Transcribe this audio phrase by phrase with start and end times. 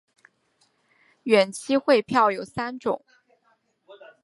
[1.25, 3.05] 远期汇票有三种。